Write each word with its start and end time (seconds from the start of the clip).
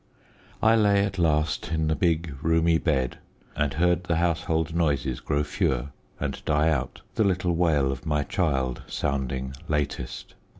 I 0.63 0.75
lay 0.75 1.05
at 1.05 1.19
last 1.19 1.71
in 1.71 1.87
the 1.87 1.95
big, 1.95 2.35
roomy 2.41 2.79
bed, 2.79 3.19
and 3.55 3.75
heard 3.75 4.05
the 4.05 4.15
household 4.15 4.73
noises 4.73 5.19
grow 5.19 5.43
fewer 5.43 5.89
and 6.19 6.43
die 6.43 6.69
out, 6.69 7.01
the 7.13 7.23
little 7.23 7.53
wail 7.55 7.91
of 7.91 8.03
my 8.03 8.23
child 8.23 8.81
sounding 8.87 9.53
latest. 9.67 10.33